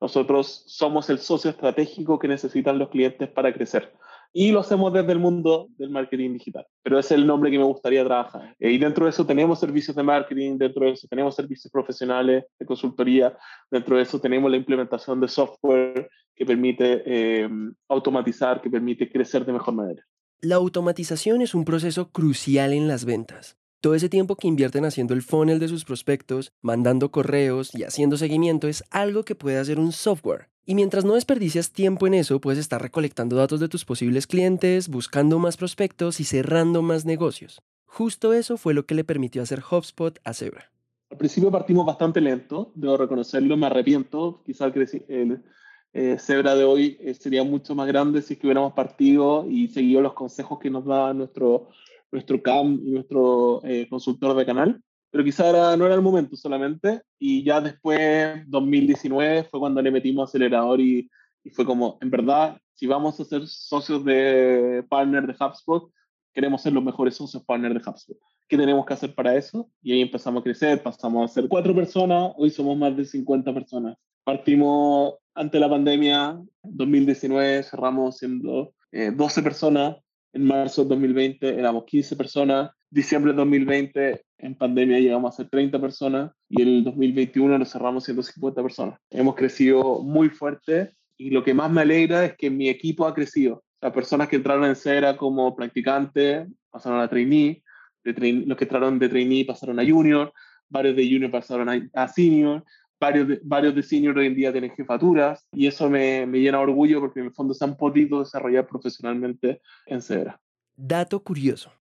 Nosotros 0.00 0.62
somos 0.66 1.10
el 1.10 1.18
socio 1.18 1.50
estratégico 1.50 2.20
que 2.20 2.28
necesitan 2.28 2.78
los 2.78 2.90
clientes 2.90 3.28
para 3.28 3.52
crecer 3.52 3.92
y 4.38 4.52
lo 4.52 4.60
hacemos 4.60 4.92
desde 4.92 5.12
el 5.12 5.18
mundo 5.18 5.68
del 5.78 5.88
marketing 5.88 6.34
digital. 6.34 6.66
Pero 6.82 6.98
ese 6.98 7.14
es 7.14 7.20
el 7.20 7.26
nombre 7.26 7.50
que 7.50 7.56
me 7.56 7.64
gustaría 7.64 8.04
trabajar. 8.04 8.54
Eh, 8.60 8.70
y 8.70 8.76
dentro 8.76 9.06
de 9.06 9.10
eso 9.10 9.24
tenemos 9.24 9.58
servicios 9.58 9.96
de 9.96 10.02
marketing, 10.02 10.58
dentro 10.58 10.84
de 10.84 10.92
eso 10.92 11.08
tenemos 11.08 11.34
servicios 11.34 11.72
profesionales 11.72 12.44
de 12.58 12.66
consultoría, 12.66 13.34
dentro 13.70 13.96
de 13.96 14.02
eso 14.02 14.20
tenemos 14.20 14.50
la 14.50 14.58
implementación 14.58 15.22
de 15.22 15.28
software 15.28 16.10
que 16.34 16.44
permite 16.44 17.02
eh, 17.06 17.48
automatizar, 17.88 18.60
que 18.60 18.68
permite 18.68 19.10
crecer 19.10 19.46
de 19.46 19.54
mejor 19.54 19.72
manera. 19.72 20.02
La 20.42 20.56
automatización 20.56 21.40
es 21.40 21.54
un 21.54 21.64
proceso 21.64 22.10
crucial 22.10 22.74
en 22.74 22.88
las 22.88 23.06
ventas. 23.06 23.56
Todo 23.86 23.94
ese 23.94 24.08
tiempo 24.08 24.34
que 24.34 24.48
invierten 24.48 24.84
haciendo 24.84 25.14
el 25.14 25.22
funnel 25.22 25.60
de 25.60 25.68
sus 25.68 25.84
prospectos, 25.84 26.50
mandando 26.60 27.12
correos 27.12 27.72
y 27.72 27.84
haciendo 27.84 28.16
seguimiento 28.16 28.66
es 28.66 28.82
algo 28.90 29.22
que 29.22 29.36
puede 29.36 29.58
hacer 29.58 29.78
un 29.78 29.92
software. 29.92 30.48
Y 30.64 30.74
mientras 30.74 31.04
no 31.04 31.14
desperdicias 31.14 31.70
tiempo 31.70 32.08
en 32.08 32.14
eso, 32.14 32.40
puedes 32.40 32.58
estar 32.58 32.82
recolectando 32.82 33.36
datos 33.36 33.60
de 33.60 33.68
tus 33.68 33.84
posibles 33.84 34.26
clientes, 34.26 34.88
buscando 34.88 35.38
más 35.38 35.56
prospectos 35.56 36.18
y 36.18 36.24
cerrando 36.24 36.82
más 36.82 37.04
negocios. 37.04 37.62
Justo 37.84 38.32
eso 38.32 38.56
fue 38.56 38.74
lo 38.74 38.86
que 38.86 38.96
le 38.96 39.04
permitió 39.04 39.40
hacer 39.40 39.62
HubSpot 39.62 40.18
a 40.24 40.34
Zebra. 40.34 40.72
Al 41.12 41.18
principio 41.18 41.52
partimos 41.52 41.86
bastante 41.86 42.20
lento, 42.20 42.72
debo 42.74 42.96
reconocerlo, 42.96 43.56
me 43.56 43.66
arrepiento. 43.66 44.42
Quizá 44.44 44.64
el 44.64 45.44
eh, 45.92 46.16
Zebra 46.18 46.56
de 46.56 46.64
hoy 46.64 46.96
eh, 47.00 47.14
sería 47.14 47.44
mucho 47.44 47.76
más 47.76 47.86
grande 47.86 48.20
si 48.20 48.36
hubiéramos 48.42 48.72
partido 48.72 49.46
y 49.48 49.68
seguido 49.68 50.00
los 50.00 50.14
consejos 50.14 50.58
que 50.58 50.70
nos 50.70 50.84
da 50.84 51.14
nuestro, 51.14 51.68
nuestro 52.12 52.42
CAM 52.42 52.80
y 52.84 52.90
nuestro 52.90 53.60
eh, 53.64 53.86
consultor 53.88 54.36
de 54.36 54.46
canal 54.46 54.80
pero 55.16 55.24
quizá 55.24 55.76
no 55.78 55.86
era 55.86 55.94
el 55.94 56.02
momento 56.02 56.36
solamente. 56.36 57.00
Y 57.18 57.42
ya 57.42 57.58
después, 57.62 58.42
2019, 58.48 59.44
fue 59.44 59.60
cuando 59.60 59.80
le 59.80 59.90
metimos 59.90 60.28
acelerador 60.28 60.78
y, 60.78 61.08
y, 61.42 61.48
fue 61.48 61.64
como, 61.64 61.96
en 62.02 62.10
verdad, 62.10 62.60
si 62.74 62.86
vamos 62.86 63.18
a 63.18 63.24
ser 63.24 63.46
socios 63.46 64.04
de 64.04 64.84
partner 64.90 65.26
de 65.26 65.34
HubSpot, 65.38 65.90
queremos 66.34 66.60
ser 66.60 66.74
los 66.74 66.84
mejores 66.84 67.16
socios 67.16 67.42
partner 67.44 67.72
de 67.72 67.80
HubSpot. 67.88 68.18
¿Qué 68.46 68.58
tenemos 68.58 68.84
que 68.84 68.92
hacer 68.92 69.14
para 69.14 69.34
eso? 69.34 69.70
Y 69.80 69.92
ahí 69.92 70.02
empezamos 70.02 70.42
a 70.42 70.44
crecer, 70.44 70.82
pasamos 70.82 71.30
a 71.30 71.32
ser 71.32 71.48
cuatro 71.48 71.74
personas, 71.74 72.32
hoy 72.36 72.50
somos 72.50 72.76
más 72.76 72.94
de 72.94 73.06
50 73.06 73.54
personas. 73.54 73.96
Partimos 74.22 75.14
ante 75.34 75.58
la 75.58 75.70
pandemia, 75.70 76.38
2019 76.62 77.62
cerramos 77.62 78.18
siendo 78.18 78.74
12 78.92 79.40
eh, 79.40 79.42
personas, 79.42 79.96
en 80.36 80.44
marzo 80.44 80.82
de 80.82 80.90
2020 80.90 81.58
éramos 81.58 81.84
15 81.84 82.14
personas, 82.14 82.70
diciembre 82.90 83.32
de 83.32 83.38
2020 83.38 84.24
en 84.38 84.54
pandemia 84.54 85.00
llegamos 85.00 85.32
a 85.32 85.36
ser 85.38 85.48
30 85.48 85.80
personas 85.80 86.30
y 86.48 86.60
en 86.60 86.68
el 86.68 86.84
2021 86.84 87.58
nos 87.58 87.72
cerramos 87.72 88.04
150 88.04 88.62
personas. 88.62 89.00
Hemos 89.10 89.34
crecido 89.34 90.02
muy 90.02 90.28
fuerte 90.28 90.92
y 91.16 91.30
lo 91.30 91.42
que 91.42 91.54
más 91.54 91.70
me 91.70 91.80
alegra 91.80 92.26
es 92.26 92.36
que 92.36 92.50
mi 92.50 92.68
equipo 92.68 93.06
ha 93.06 93.14
crecido. 93.14 93.64
Las 93.80 93.92
personas 93.92 94.28
que 94.28 94.36
entraron 94.36 94.66
en 94.66 94.76
Cera 94.76 95.16
como 95.16 95.56
practicantes 95.56 96.46
pasaron 96.70 97.00
a 97.00 97.08
trainee, 97.08 97.62
los 98.04 98.58
que 98.58 98.64
entraron 98.64 98.98
de 98.98 99.08
trainee 99.08 99.46
pasaron 99.46 99.80
a 99.80 99.86
junior, 99.86 100.32
varios 100.68 100.96
de 100.96 101.04
junior 101.04 101.30
pasaron 101.30 101.90
a, 101.94 102.08
senior, 102.08 102.62
varios 103.00 103.28
de, 103.28 103.40
varios 103.42 103.74
de 103.74 104.12
hoy 104.16 104.26
en 104.26 104.34
día 104.34 104.52
tienen 104.52 104.70
jefaturas 104.70 105.46
y 105.52 105.66
eso 105.66 105.88
me, 105.88 106.26
me 106.26 106.38
llena 106.38 106.58
de 106.58 106.64
orgullo 106.64 107.00
porque 107.00 107.20
en 107.20 107.26
el 107.26 107.32
fondo 107.32 107.54
se 107.54 107.64
han 107.64 107.76
podido 107.76 108.20
desarrollar 108.20 108.66
profesionalmente 108.66 109.60
en 109.86 110.02
cebra. 110.02 110.40
Dato 110.76 111.20
curioso. 111.20 111.72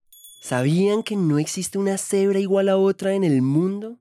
¿Sabían 0.42 1.04
que 1.04 1.16
no 1.16 1.40
existe 1.40 1.78
una 1.78 1.98
cebra 1.98 2.40
igual 2.40 2.70
a 2.70 2.78
otra 2.78 3.14
en 3.14 3.24
el 3.24 3.42
mundo? 3.42 3.98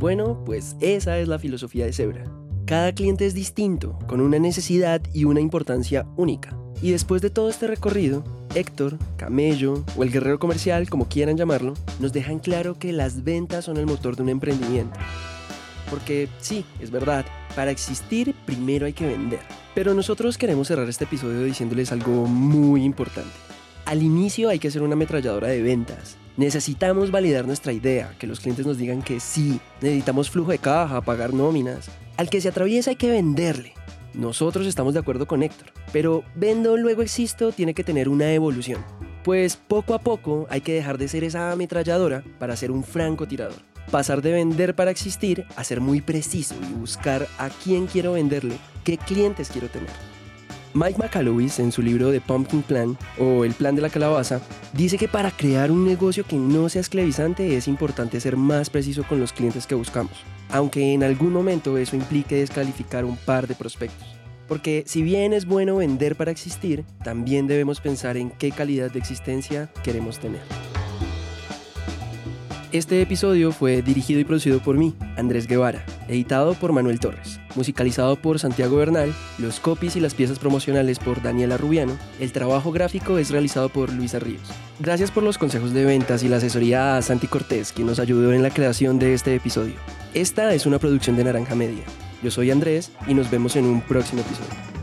Bueno, 0.00 0.42
pues 0.46 0.76
esa 0.80 1.18
es 1.18 1.28
la 1.28 1.38
filosofía 1.38 1.84
de 1.84 1.92
Zebra. 1.92 2.24
Cada 2.64 2.94
cliente 2.94 3.26
es 3.26 3.34
distinto, 3.34 3.98
con 4.06 4.22
una 4.22 4.38
necesidad 4.38 5.02
y 5.12 5.24
una 5.24 5.40
importancia 5.40 6.06
única. 6.16 6.56
Y 6.80 6.92
después 6.92 7.20
de 7.20 7.28
todo 7.28 7.50
este 7.50 7.66
recorrido, 7.66 8.24
Héctor, 8.54 8.96
Camello 9.18 9.84
o 9.98 10.02
el 10.02 10.10
guerrero 10.10 10.38
comercial, 10.38 10.88
como 10.88 11.06
quieran 11.06 11.36
llamarlo, 11.36 11.74
nos 11.98 12.14
dejan 12.14 12.38
claro 12.38 12.78
que 12.78 12.92
las 12.92 13.24
ventas 13.24 13.66
son 13.66 13.76
el 13.76 13.84
motor 13.84 14.16
de 14.16 14.22
un 14.22 14.30
emprendimiento. 14.30 14.98
Porque 15.90 16.28
sí, 16.38 16.64
es 16.80 16.90
verdad, 16.90 17.26
para 17.54 17.70
existir 17.70 18.34
primero 18.46 18.86
hay 18.86 18.92
que 18.92 19.06
vender. 19.06 19.40
Pero 19.74 19.92
nosotros 19.92 20.38
queremos 20.38 20.68
cerrar 20.68 20.88
este 20.88 21.04
episodio 21.04 21.42
diciéndoles 21.42 21.92
algo 21.92 22.26
muy 22.26 22.84
importante. 22.84 23.30
Al 23.84 24.02
inicio 24.02 24.48
hay 24.48 24.58
que 24.58 24.70
ser 24.70 24.82
una 24.82 24.94
ametralladora 24.94 25.48
de 25.48 25.62
ventas. 25.62 26.16
Necesitamos 26.36 27.10
validar 27.10 27.46
nuestra 27.46 27.72
idea, 27.72 28.14
que 28.18 28.26
los 28.26 28.40
clientes 28.40 28.64
nos 28.64 28.78
digan 28.78 29.02
que 29.02 29.20
sí. 29.20 29.60
Necesitamos 29.80 30.30
flujo 30.30 30.52
de 30.52 30.58
caja, 30.58 31.00
pagar 31.00 31.34
nóminas. 31.34 31.90
Al 32.16 32.30
que 32.30 32.40
se 32.40 32.48
atraviesa 32.48 32.90
hay 32.90 32.96
que 32.96 33.10
venderle. 33.10 33.74
Nosotros 34.14 34.66
estamos 34.66 34.94
de 34.94 35.00
acuerdo 35.00 35.26
con 35.26 35.42
Héctor, 35.42 35.72
pero 35.92 36.24
vendo 36.34 36.76
luego 36.76 37.02
existo 37.02 37.52
tiene 37.52 37.74
que 37.74 37.84
tener 37.84 38.08
una 38.08 38.32
evolución. 38.32 38.84
Pues 39.22 39.56
poco 39.56 39.94
a 39.94 40.00
poco 40.00 40.46
hay 40.50 40.62
que 40.62 40.72
dejar 40.72 40.98
de 40.98 41.08
ser 41.08 41.24
esa 41.24 41.52
ametralladora 41.52 42.24
para 42.38 42.56
ser 42.56 42.70
un 42.70 42.82
francotirador. 42.82 43.69
Pasar 43.90 44.22
de 44.22 44.32
vender 44.32 44.74
para 44.74 44.90
existir 44.90 45.46
a 45.56 45.64
ser 45.64 45.80
muy 45.80 46.00
preciso 46.00 46.54
y 46.62 46.72
buscar 46.74 47.26
a 47.38 47.48
quién 47.48 47.86
quiero 47.86 48.12
venderle, 48.12 48.56
qué 48.84 48.98
clientes 48.98 49.50
quiero 49.50 49.68
tener. 49.68 49.90
Mike 50.72 50.98
McAlowis, 50.98 51.58
en 51.58 51.72
su 51.72 51.82
libro 51.82 52.12
The 52.12 52.20
Pumpkin 52.20 52.62
Plan 52.62 52.96
o 53.18 53.44
El 53.44 53.54
Plan 53.54 53.74
de 53.74 53.82
la 53.82 53.90
Calabaza, 53.90 54.40
dice 54.72 54.98
que 54.98 55.08
para 55.08 55.32
crear 55.32 55.72
un 55.72 55.84
negocio 55.84 56.24
que 56.24 56.36
no 56.36 56.68
sea 56.68 56.80
esclavizante 56.80 57.56
es 57.56 57.66
importante 57.66 58.20
ser 58.20 58.36
más 58.36 58.70
preciso 58.70 59.02
con 59.02 59.18
los 59.18 59.32
clientes 59.32 59.66
que 59.66 59.74
buscamos, 59.74 60.12
aunque 60.50 60.94
en 60.94 61.02
algún 61.02 61.32
momento 61.32 61.76
eso 61.76 61.96
implique 61.96 62.36
descalificar 62.36 63.04
un 63.04 63.16
par 63.16 63.48
de 63.48 63.56
prospectos. 63.56 64.16
Porque 64.46 64.84
si 64.86 65.02
bien 65.02 65.32
es 65.32 65.46
bueno 65.46 65.76
vender 65.76 66.14
para 66.14 66.30
existir, 66.30 66.84
también 67.02 67.48
debemos 67.48 67.80
pensar 67.80 68.16
en 68.16 68.30
qué 68.30 68.52
calidad 68.52 68.92
de 68.92 68.98
existencia 69.00 69.70
queremos 69.82 70.20
tener. 70.20 70.42
Este 72.72 73.02
episodio 73.02 73.50
fue 73.50 73.82
dirigido 73.82 74.20
y 74.20 74.24
producido 74.24 74.60
por 74.60 74.76
mí, 74.76 74.94
Andrés 75.16 75.48
Guevara, 75.48 75.84
editado 76.06 76.54
por 76.54 76.72
Manuel 76.72 77.00
Torres, 77.00 77.40
musicalizado 77.56 78.14
por 78.14 78.38
Santiago 78.38 78.76
Bernal, 78.76 79.12
los 79.38 79.58
copies 79.58 79.96
y 79.96 80.00
las 80.00 80.14
piezas 80.14 80.38
promocionales 80.38 81.00
por 81.00 81.20
Daniela 81.20 81.56
Rubiano, 81.56 81.98
el 82.20 82.30
trabajo 82.30 82.70
gráfico 82.70 83.18
es 83.18 83.30
realizado 83.30 83.70
por 83.70 83.92
Luisa 83.92 84.20
Ríos. 84.20 84.42
Gracias 84.78 85.10
por 85.10 85.24
los 85.24 85.36
consejos 85.36 85.72
de 85.72 85.84
ventas 85.84 86.22
y 86.22 86.28
la 86.28 86.36
asesoría 86.36 86.96
a 86.96 87.02
Santi 87.02 87.26
Cortés, 87.26 87.72
quien 87.72 87.88
nos 87.88 87.98
ayudó 87.98 88.32
en 88.32 88.44
la 88.44 88.50
creación 88.50 89.00
de 89.00 89.14
este 89.14 89.34
episodio. 89.34 89.74
Esta 90.14 90.54
es 90.54 90.64
una 90.64 90.78
producción 90.78 91.16
de 91.16 91.24
Naranja 91.24 91.56
Media. 91.56 91.82
Yo 92.22 92.30
soy 92.30 92.52
Andrés 92.52 92.92
y 93.08 93.14
nos 93.14 93.32
vemos 93.32 93.56
en 93.56 93.64
un 93.64 93.80
próximo 93.80 94.20
episodio. 94.20 94.79